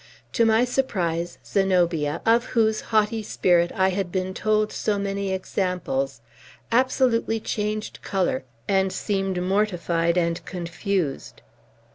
[0.33, 6.21] To my surprise, Zenobia of whose haughty spirit I had been told so many examples
[6.71, 11.43] absolutely changed color, and seemed mortified and confused.